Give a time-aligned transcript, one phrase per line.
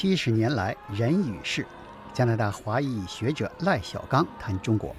[0.00, 1.66] 七十年来人与事，
[2.14, 4.94] 加拿大华裔学者赖小刚谈中国。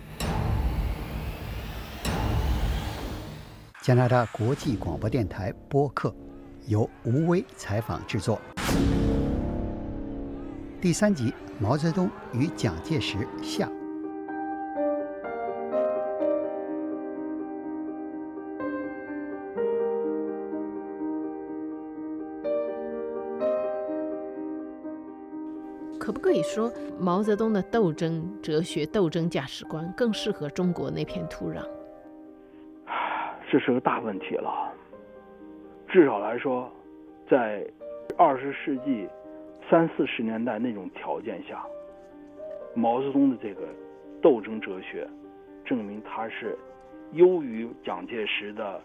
[3.82, 6.14] 加拿大国际广播电台播客
[6.68, 8.42] 由吴威采访制作。
[10.82, 13.70] 第三集：毛泽东与蒋介石下。
[26.10, 31.64] 可不可以说，毛泽东的斗争哲学、斗争价值观更适合中国那片土壤？
[33.48, 34.74] 这是个大问题了。
[35.88, 36.68] 至少来说，
[37.30, 37.64] 在
[38.18, 39.08] 二十世纪
[39.70, 41.64] 三四十年代那种条件下，
[42.74, 43.68] 毛泽东的这个
[44.20, 45.08] 斗争哲学，
[45.64, 46.58] 证明他是
[47.12, 48.82] 优于蒋介石的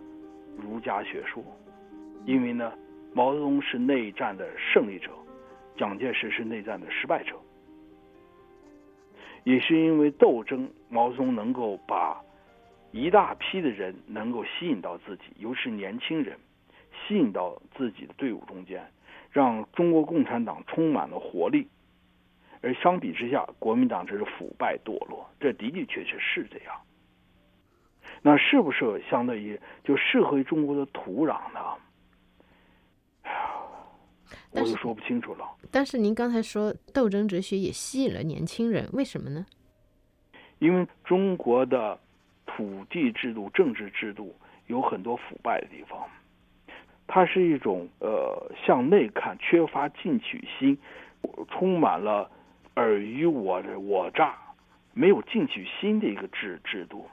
[0.59, 1.43] 儒家学说。
[2.27, 2.71] 因为呢，
[3.15, 5.09] 毛泽东是内战的胜利者。
[5.77, 7.35] 蒋介石是内战的失败者，
[9.43, 12.21] 也是因为斗争，毛泽东能够把
[12.93, 16.39] 一大批的人能够吸引到自己，尤其是年轻人，
[16.93, 18.87] 吸引到自己的队伍中间，
[19.31, 21.69] 让中国共产党充满了活力。
[22.63, 26.75] 而相比之下，国民党这是腐败堕落，这的的确确是这样。
[28.23, 31.61] 那是不是相当于就适合于中国的土壤呢？
[34.55, 35.45] 我就说不清楚了。
[35.71, 39.45] 但是您刚才说斗争哲学也吸引了年轻人，为什么呢？
[40.61, 41.99] 因为中国的
[42.47, 44.35] 土地制度、政治制度
[44.69, 45.99] 有很多腐败的地方，
[47.07, 50.79] 它是一种呃向内看、缺乏进取心、
[51.51, 52.31] 充满了
[52.75, 54.37] 尔虞我我诈、
[54.93, 57.07] 没有进取心的一个制制度，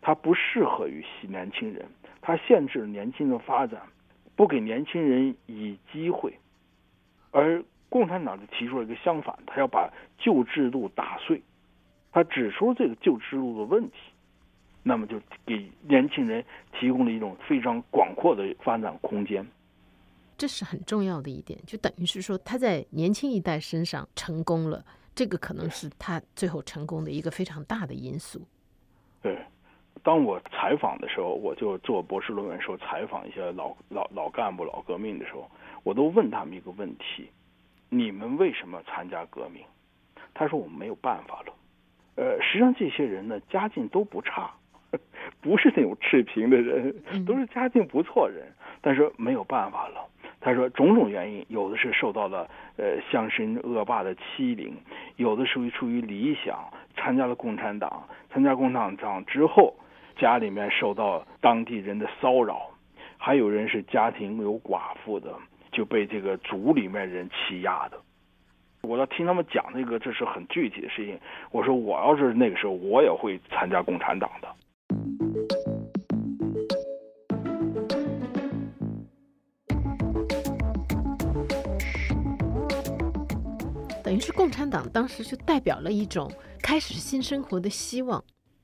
[0.00, 1.86] 它不适合于年轻人，
[2.22, 3.82] 它限制了年轻人发展，
[4.34, 6.32] 不给年轻人以机会。
[7.30, 11.42] 而共产党就提出了一个相反，他要把旧制度打碎，
[12.12, 13.96] 他指出这个旧制度的问题，
[14.82, 16.44] 那么就给年轻人
[16.78, 19.46] 提供了一种非常广阔的发展空间。
[20.38, 24.84] 这是很重要的一点，就等于是说他在年轻一代身上成功了，
[25.14, 28.40] 这个可能是他最后成功的一个非常大的因素。
[30.02, 35.48] 当我采访的时候，我就做博士论文时候采访一些老老老干部、老革命的时候。
[35.82, 37.30] 我都问他们一个问题：
[37.88, 39.64] 你们为什么参加革命？
[40.34, 41.54] 他说我们没有办法了。
[42.16, 44.50] 呃，实际上这些人呢，家境都不差，
[45.40, 46.94] 不是那种赤贫的人，
[47.24, 50.06] 都是家境不错人，但是没有办法了。
[50.42, 54.74] 他说种种原因，有的是受到了呃乡绅恶霸的欺凌，
[55.16, 56.58] 有的是出于理想
[56.94, 59.74] 参加了共产党，参加共产党之后，
[60.20, 62.70] 家里面受到当地人的骚扰，
[63.16, 65.32] 还有人是家庭有寡妇的。
[65.72, 67.96] 就被这个族里面人欺压的，
[68.82, 71.16] 我要听他们讲那个，这是很具体的事情。
[71.52, 74.48] 我说我要是那个时候，我也会参加共产党的。
[84.02, 86.28] 等于是共产党当时就代表了一种
[86.60, 88.20] 开始新生活的希望。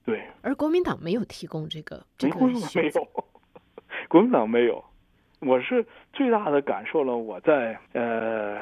[0.07, 0.23] 对。
[0.41, 2.53] 而国民党没有提供这个这个没
[2.95, 3.09] 有，
[4.09, 4.83] 国民党没有。
[5.41, 5.85] 我是
[6.15, 8.59] 最大的感受了，我在呃，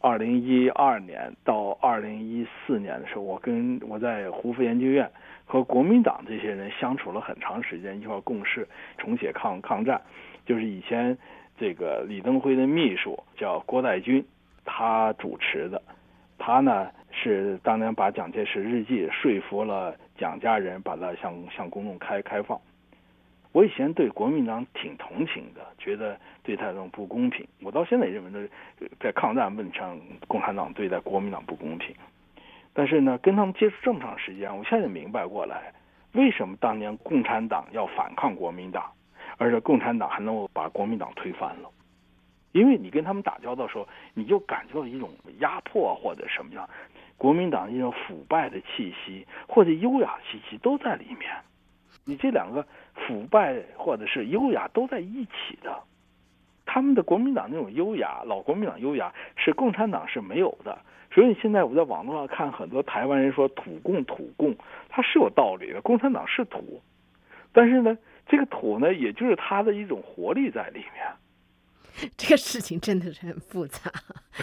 [0.00, 5.08] 二零一二年到二零一四年的时候，我跟我在胡佛研究院
[5.44, 8.66] 和国民党这些人相处了很长时间，一块共事
[8.98, 10.02] 重写抗抗战。
[10.44, 11.16] 就是以前
[11.56, 14.26] 这个李登辉的秘书叫郭代军，
[14.64, 15.80] 他主持的，
[16.38, 22.60] 他呢是当年把蒋介石日记说服了蒋家人，把它向向公众开开放。
[23.52, 27.44] 我以前对国民党挺同情的，觉得对他这种不公平。
[27.62, 28.48] 我到现在也认为，呢，
[29.00, 29.98] 在抗战问题上，
[30.28, 31.96] 共产党对待国民党不公平。
[32.72, 35.72] 但是呢，跟他们接触这么长时间，我现在明白过来，
[36.12, 38.92] 为什么当年共产党要反抗国民党，
[39.38, 41.68] 而且共产党还能够把国民党推翻了？
[42.52, 46.68] 因为你跟他们打交道的时候，你就感觉到一种压迫或者什么样，
[47.20, 51.30] 国民党一种腐败的气息或者优雅气息都在里面。
[52.06, 55.82] 你这两个腐败或者是优雅都在一起的，
[56.64, 60.78] 他们的国民党那种优雅，老国民党优雅是共产党是没有的。
[61.12, 64.56] 所以现在我在网络上看很多台湾人说土共土共，
[64.88, 65.82] 它是有道理的。
[65.82, 66.80] 共产党是土，
[67.52, 71.04] 但是呢，这个土呢，也就是它的一种活力在里面。
[72.16, 73.90] 这个事情真的是很复杂，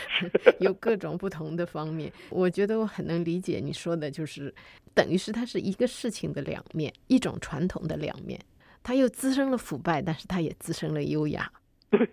[0.59, 2.11] 有各种不同的方面。
[2.29, 4.53] 我觉得我很能理解你说的，就是
[4.93, 8.39] 等于是它是一个事情的两面，一种传统的两面。
[8.83, 11.51] 它又滋生了腐败，但是它也滋生了优雅。
[11.89, 12.07] 对，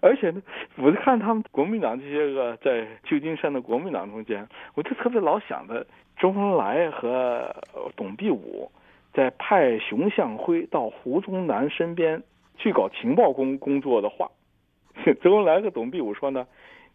[0.00, 0.42] 而且呢，
[0.76, 5.86] 我就看他们国民党这些个在旧金山的国民党中间，我就特别老想着
[6.18, 7.54] 周恩来和
[7.96, 8.70] 董必武
[9.14, 12.22] 在派熊向晖到胡宗南身边
[12.58, 14.30] 去搞情报工工作的话，
[15.22, 16.46] 周恩来和董必武说呢，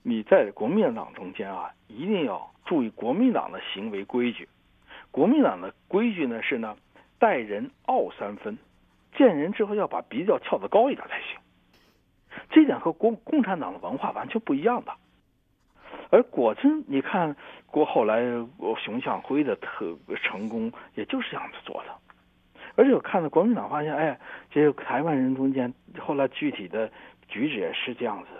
[0.03, 4.47] 你在国民党中间啊，一定要注意国民党的行为规矩。
[5.09, 6.75] 国民党的规矩呢是呢，
[7.17, 8.57] 待人傲三分，
[9.15, 11.39] 见人之后要把鼻子翘得高一点才行。
[12.49, 14.91] 这点和共共产党的文化完全不一样的，
[16.09, 17.35] 而果真你看
[17.67, 18.21] 过后来
[18.83, 22.02] 熊向晖的特成功，也就是这样子做的。
[22.75, 26.91] 而且我看到国民党发现，哎，这个台湾人中间后来具体的
[27.27, 28.39] 举止也是这样子的。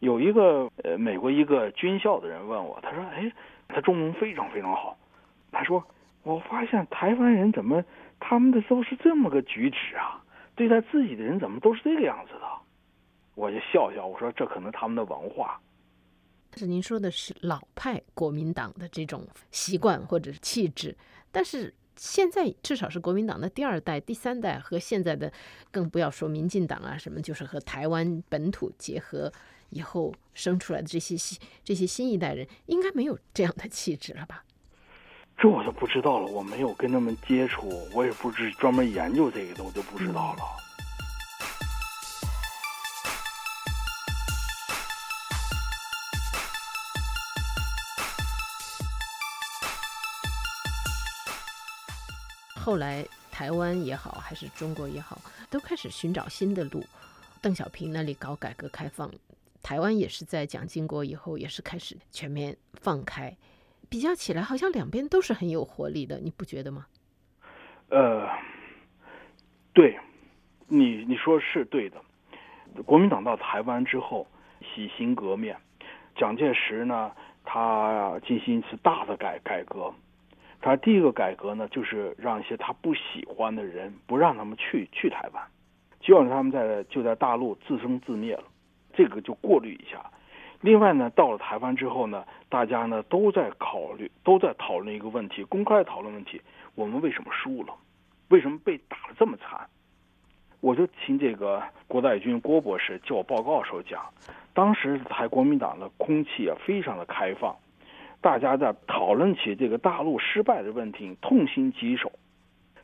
[0.00, 3.32] 有一个呃美国一个军校的人问我，他说：“哎，
[3.68, 4.96] 他中文非常非常好。”
[5.52, 5.82] 他说
[6.24, 7.82] ：“我发现台湾人怎么
[8.20, 10.22] 他们的都是这么个举止啊？
[10.56, 12.40] 对待自己的人怎么都是这个样子的？”
[13.34, 15.60] 我就笑笑，我说这可能他们的文化。
[16.50, 20.96] 但是您说的是老派国民党的这种习惯或者是气质，
[21.32, 25.32] 但是现在至少是国民党的第二代、第三代和现在的，
[25.70, 29.32] 更不要说民进党啊什么，就是和台湾本土结合
[29.70, 34.44] 以后生出来的这些新这些新一代人，应该没有这样的气质了吧？
[35.36, 40.63] 这我就不知道了，我没有跟他们接触，我也不是专门研究这个的，我就不知道了。
[52.64, 55.20] 后来，台湾也好，还是中国也好，
[55.50, 56.82] 都开始寻找新的路。
[57.42, 59.12] 邓小平那里搞改革开放，
[59.62, 63.36] 台湾也是在蒋经国以后，也是开始全面放开。
[63.90, 66.86] 比较起来，好像两边都是很有活力的，你不觉得吗？
[67.90, 68.26] 呃，
[69.74, 69.98] 对，
[70.66, 72.00] 你你说是对的。
[72.86, 74.26] 国民党到台湾之后，
[74.62, 75.54] 洗心革面，
[76.16, 77.12] 蒋介石呢，
[77.44, 79.92] 他进行一次大的改改革。
[80.60, 85.42] 他第一个改革呢，就是让一些他不喜欢的人不让他们去去台湾，
[86.00, 88.44] 就让他们在就在大陆自生自灭了，
[88.94, 90.04] 这个就过滤一下。
[90.60, 96.40] 另外呢，到了台湾之后呢，大家呢都在考虑，都在讨论一个问题，公开讨论问题：
[96.74, 97.74] 我们为什么输了？
[98.28, 99.68] 为什么被打得这么惨？
[100.60, 104.02] 我就听这个郭代军郭博士叫我报告的时候讲，
[104.54, 107.54] 当时台国民党的空气啊非常的开放。
[108.24, 112.10] 大家在讨论起这个大陆失败的问题，痛心疾首。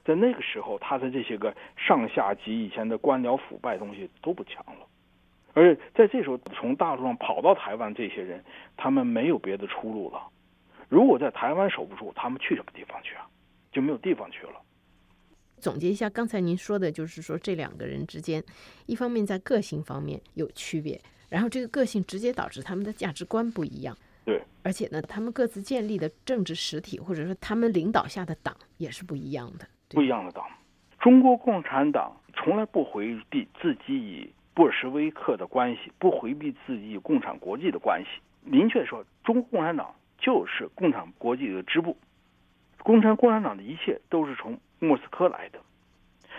[0.04, 4.86] 在那个时候，他的这些个上下级以前的官僚腐败东西都不强了，
[5.54, 8.44] 而且在这时候从大陆上跑到台湾这些人，
[8.76, 10.20] 他们没有别的出路了。
[10.90, 13.26] 如果在台湾守不住，他们去什么地方去啊？
[13.72, 14.52] 就没有地方去了。
[15.56, 18.44] 总结一下，刚才您说的就是说这两个人之间，
[18.84, 21.00] 一方面在个性方面有区别，
[21.30, 23.96] 然后这个个性直接导致他们的价值观不一样。
[24.30, 29.66] 对，而且呢，他们各自建立的政治实体，或者说他们领导下的党也是不一样的。
[29.88, 30.46] 不一样的党，
[31.00, 38.20] 中国共产党从来不回避自己与布尔什维克的关系，不回避自己与共产国际的关系。
[38.44, 41.96] 明确说，中国共产党就是共产国际的支部，
[42.78, 45.58] 共产共产党的一切都是从莫斯科来的。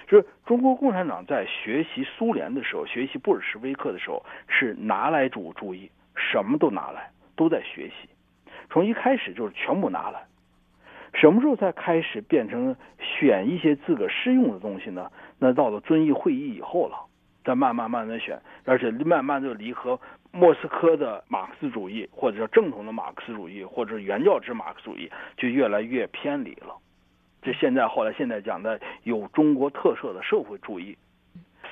[0.07, 7.11] 就是中国共产党在学习苏联的时候，学习布尔什维克的时候，是拿来主主义，什么都拿来。
[7.41, 8.07] 都在学习，
[8.69, 10.25] 从一开始就是全部拿来，
[11.11, 15.11] 什么时候才开始变成选一些自个适用的东西呢？
[15.39, 16.95] 那到了遵义会议以后了，
[17.43, 19.99] 再慢慢慢慢选，而且慢慢就离和
[20.31, 26.75] 莫斯科的马克思主义，或者叫正统的马克思主义，或者原教旨马克思主义，就越来越偏离了。
[27.41, 30.95] 这现在后来现在讲的有中国特色的社会主义。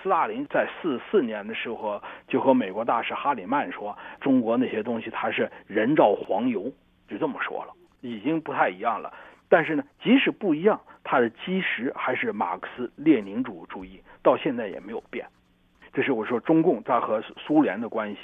[0.01, 6.71] 斯大林在四四年的时候就和美国大使哈里曼说：“中国那些东西它是人造黄油，
[7.07, 9.13] 就这么说了，已经不太一样了。
[9.47, 15.25] 但是呢，即使不一样，它的基石还是马克思列宁主主义，到现在也没有变。
[15.91, 18.19] 这是我说中共它和苏联的关系。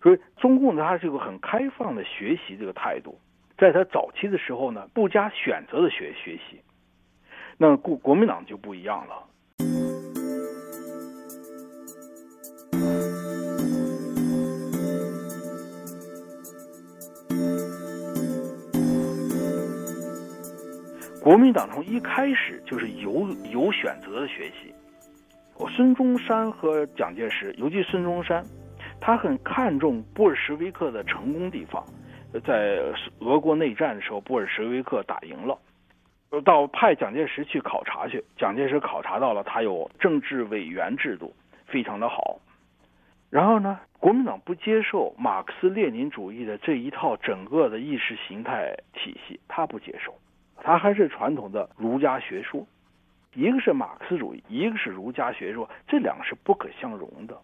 [0.00, 3.18] 所以中共它是一个很开放的学习这个态度，
[3.58, 6.60] 在它早期的时候呢，不加选择的学学习。
[7.58, 9.24] 那国国民党就不一样了。”
[21.24, 24.70] 国民党从一开始就是有有选择的学习。
[25.56, 28.44] 我孙中山和蒋介石，尤其孙中山，
[29.00, 31.82] 他很看重布尔什维克的成功地方。
[32.44, 32.78] 在
[33.20, 35.58] 俄国内战的时候，布尔什维克打赢了，
[36.44, 38.22] 到派蒋介石去考察去。
[38.36, 42.38] 蒋介石考察到了，他有政治委员制度，非常的好。
[43.30, 50.14] 然后呢，国民党不接受马克思列宁主义的这一套整个的意识形态体系，他不接受，
[50.64, 52.66] 它还是传统的儒家学说。
[53.34, 57.36] 一个是马克思主义，一个是儒家学说，这两个是不可相容的。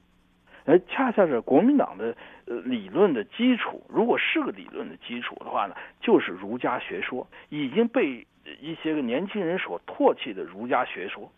[0.65, 8.25] 而恰恰是国民党的呃理论的基础，如果是个理论的基础的话呢，就是儒家学说，已经被
[8.61, 11.31] 一些个年轻人所唾弃的儒家学说。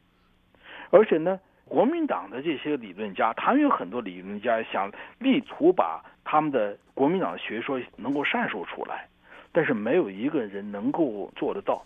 [0.90, 9.08] 而且呢，国民党的这些理论家，他们有很多理论家想力图把他们的国民党的学说能够阐述出来，
[9.52, 11.84] 但是没有一个人能够做得到。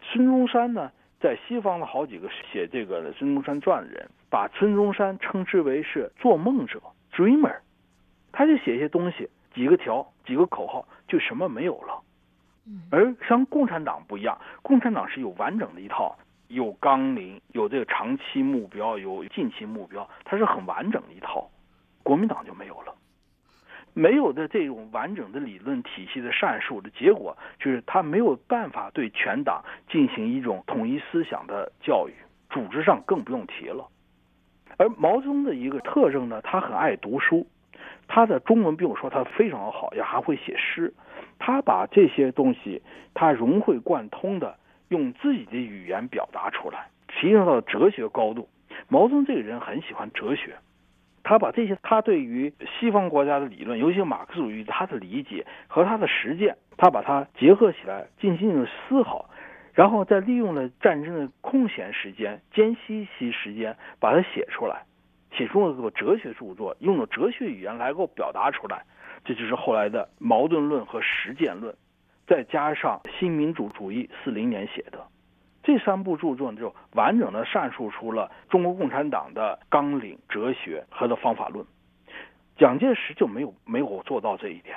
[0.00, 0.90] 孙中山呢？
[1.20, 7.58] 在西方的好几个写这个孙中山传的人，把孙中山称之为是做梦者 （dreamer），
[8.32, 12.02] 他就写一些东西，几个条、几个口号，就什么没有了。
[12.90, 21.48] 而像共产党不一样，共产党是有完整的一套，有纲领，有这个长期目标，有近期目标，它是很完整的一套。
[22.02, 22.92] 国民党就没有了。
[23.94, 32.12] 没有的这种完整的理论体系的阐述的结果，就是他没有办法对全党进行一种统一思想的教育，
[32.50, 33.86] 组织上更不用提了。
[34.78, 37.46] 而毛泽东的一个特征呢，他很爱读书，
[38.08, 40.92] 他的中文，不用说他非常好，也还会写诗。
[41.38, 42.80] 他把这些东西，
[43.12, 44.56] 他融会贯通的
[44.88, 48.48] 用自己的语言表达出来，提升到哲学高度。
[48.88, 50.56] 毛泽东这个人很喜欢哲学。
[51.24, 59.30] 他把这些他对于西方国家的理论，尤其马克思主义他的理解和他的实践，他把它结合起来进行了思考，
[59.72, 64.82] 然后再利用了战争的空闲时间、间隙期时间，把它写出来，
[65.32, 68.82] 写出了个哲学著作，用了哲学语言来够表达出来，
[69.24, 71.74] 这就是后来的矛盾论和实践论，
[72.26, 75.06] 再加上新民主主义四零年写的。
[75.62, 81.64] 这三部著作就完整的阐述出了中国共产党的纲领、哲学和的方法论。
[82.56, 84.76] 蒋介石就没有没有做到这一点。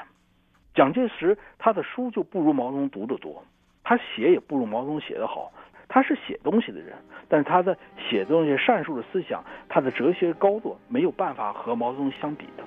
[0.74, 3.44] 蒋介石他的书就不如毛泽东读得多，
[3.84, 5.52] 他写也不如毛泽东写得好。
[5.88, 6.96] 他是写东西的人，
[7.30, 12.64] 但他的写东西阐述的思想，他的哲学高度没有办法和毛泽东相比的。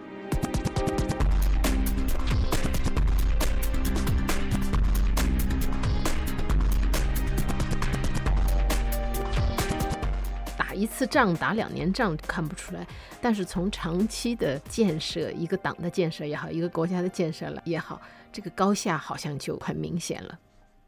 [10.59, 12.85] 打一次仗打两年仗看不出来，
[13.23, 20.37] 但是从长期的建设，一个党的建设也好，一个国家的建设了也好，这个高下好像就很明显了。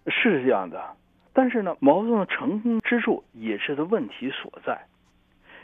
[0.08, 0.82] 是这样的，
[1.32, 4.86] 但是呢，毛泽东的成功之处也是他问题所在，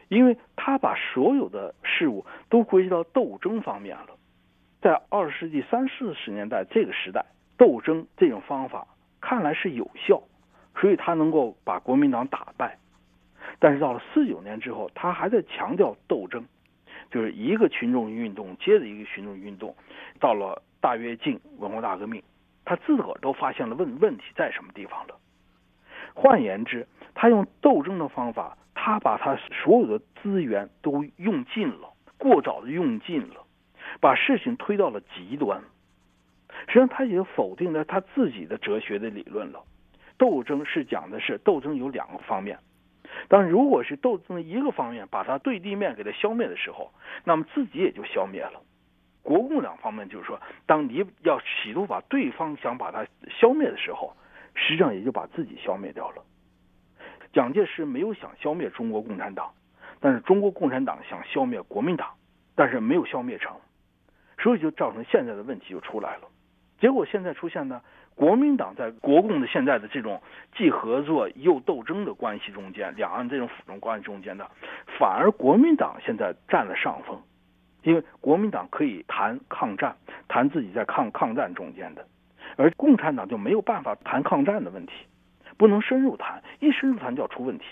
[0.09, 4.17] 因为他把所有的事物都归结到斗争方面了。
[4.81, 7.27] 在二十世纪三四十年代这个时代，
[7.59, 8.87] 斗争这种方法
[9.21, 10.23] 看来是有效，
[10.81, 12.79] 所以他能够把国民党打败。
[13.59, 16.45] 但是到了四九年之后，他还在强调斗争，
[17.11, 19.75] 就是一个群众运动接着一个群众运动，
[20.21, 22.23] 到了大跃进、文化大革命，
[22.65, 25.17] 他自个儿都发现了问问题在什么地方了。
[26.15, 33.45] 换言之，他用斗争的方法，他把他所有的资源都用尽了，过早的用尽了，
[34.01, 35.63] 把事情推到了极端。
[36.69, 39.63] 实际上，他已经否定了他自己的哲学的理论了。
[40.19, 42.59] 斗争是讲的是斗争有两个方面。
[43.29, 46.93] 但如果是斗争的一个方面把它对立面给它消灭的时候，
[47.25, 48.61] 那么自己也就消灭了。
[49.23, 54.17] 国共两方面就是说，当你要企图把对方想把它消灭的时候，
[54.55, 56.23] 实际上也就把自己消灭掉了。
[57.33, 59.51] 蒋介石没有想消灭中国共产党，
[60.01, 62.15] 但是中国共产党想消灭国民党，
[62.55, 63.57] 但是没有消灭成，
[64.39, 66.29] 所以就造成现在的问题就出来了。
[66.79, 67.83] 结果现在出现呢？
[68.17, 70.23] 国民党在国共的现在的这种
[70.57, 74.51] 既合作又斗争的关系中间，两岸这种辅助关系中间的，
[74.99, 77.21] 反而国民党现在占了上风，
[77.83, 79.95] 因为国民党可以谈抗战，
[80.29, 82.07] 谈自己在抗抗战中间的，
[82.57, 84.93] 而共产党就没有办法谈抗战的问题，
[85.59, 87.67] 不能深入谈，一深入谈就要出问题，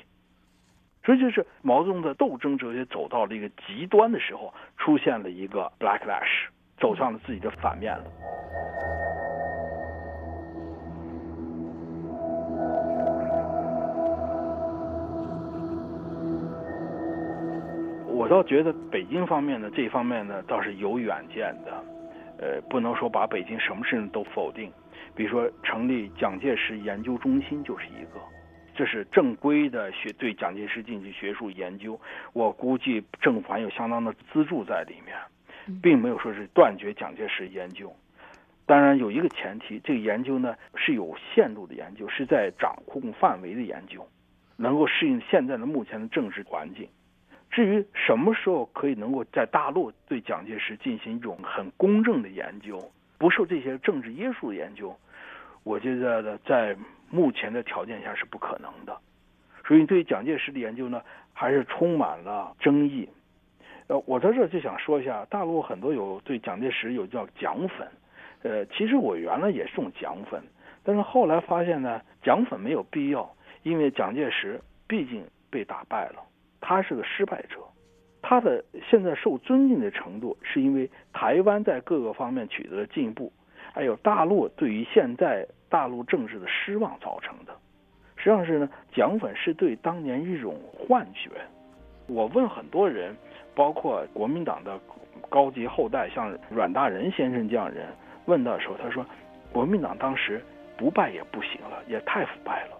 [1.05, 8.05] 所以就是毛泽东的斗争哲学走到了一个极端的时候，出现了一个 blacklash，走向了自己的反面了。
[18.25, 21.85] 我倒觉得北京方面呢，这方面呢倒是有远见的，
[22.38, 24.73] 呃，不能说把北京什么事情都否定。
[25.14, 28.19] 比如说成立蒋介石研究中心就是一个，
[28.75, 32.00] 这是正规的学对蒋介石进行学术研究。
[32.33, 35.14] 我估计政府还有相当的资助在里面，
[35.83, 37.95] 并没有说是断绝蒋介石研究。
[38.64, 44.09] 当然有一个前提，这个研究呢是有限度的研究，是在掌控范围的研究，
[44.57, 46.88] 能够适应现在的目前的政治环境。
[47.55, 52.83] 至于什么时候可以能够在大陆对蒋介石进行一种很公正的研究，
[53.17, 54.93] 不受这些政治约束的研究，
[55.63, 56.77] 我觉得呢，在
[57.11, 58.99] 目前的条件下是不可能的。
[59.65, 61.01] 所以对蒋介石的研究呢，
[61.33, 63.09] 还是充满了争议。
[63.87, 67.87] 呃，我在这就想说一下，大陆很多有对蒋介石有叫蒋粉，
[68.43, 70.43] 呃，其实我原来也是种蒋粉，
[70.83, 73.33] 但是后来发现呢，蒋粉没有必要，
[73.63, 76.17] 因为蒋介石毕竟被打败了。
[76.66, 77.59] 他是个失败者，
[78.23, 83.30] 他的现在受尊敬的程度，是因为台湾在各个方面取得了进步，
[83.75, 87.52] 还有大陆对于现在大陆政治的失望造成的。
[88.16, 91.30] 实际上是呢，蒋粉是对当年一种幻觉。
[92.06, 93.14] 我问很多人，
[93.54, 94.80] 包括国民党的
[95.28, 97.87] 高级后代，像阮大仁先生这样人，
[98.25, 99.04] 问到的时候，他说，
[99.52, 100.42] 国民党当时
[100.78, 102.78] 不败也不行了，也太腐败了。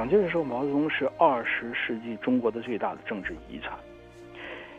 [0.00, 3.78] 蒋介石说：“毛泽东是二十世纪中国的最大的政治遗产，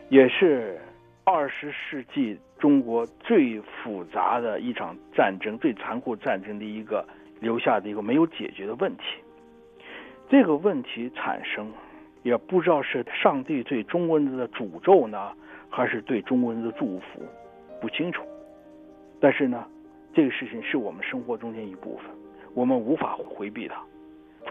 [0.08, 0.80] 也是
[1.22, 7.06] 二十世纪中国最复杂的一场战争、最残酷战争的一个
[7.38, 9.04] 留下的一个没有解决的问题。
[10.28, 11.70] 这个问题产生，
[12.24, 15.30] 也不知道是上帝对中国人的诅咒呢，
[15.70, 17.22] 还是对中国人的祝福，
[17.80, 18.24] 不清楚。
[19.20, 19.64] 但是呢，
[20.12, 22.06] 这个事情是我们生活中间一部分，
[22.54, 23.80] 我们无法回避它。”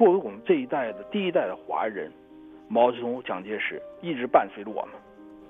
[0.02, 2.12] 作为我们这一代的第一代的华人，
[2.68, 4.96] 毛泽东、蒋介石一直伴随着我们，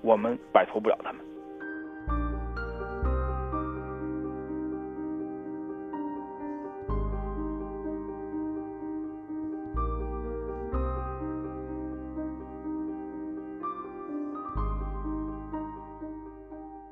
[0.02, 1.24] 我们摆脱不了他们。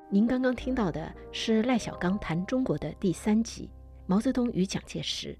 [0.08, 3.66] 您刚刚听到的是赖小刚谈中国的第三集
[4.06, 5.34] 《毛泽东与蒋介石》。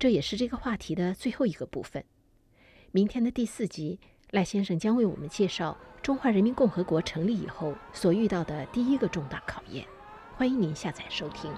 [0.00, 2.02] 这也是这个话题的最后一个部分。
[2.90, 9.86] 明天的第四集，赖先生将为我们介绍中华人民共和国成立以后所遇到的第一个重大考验。
[10.38, 11.52] 欢迎您下载收听。